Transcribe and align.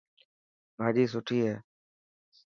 ڀاڄي 0.77 1.03
سٺي 1.13 1.37
هي. 1.45 1.55